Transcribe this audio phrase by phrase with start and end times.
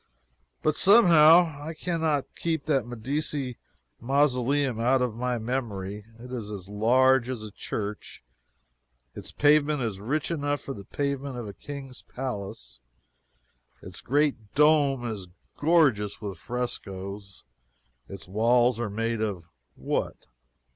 [0.63, 3.59] But somehow, I can not keep that Medici
[3.99, 6.05] mausoleum out of my memory.
[6.17, 8.23] It is as large as a church;
[9.13, 12.79] its pavement is rich enough for the pavement of a King's palace;
[13.83, 17.43] its great dome is gorgeous with frescoes;
[18.09, 20.25] its walls are made of what?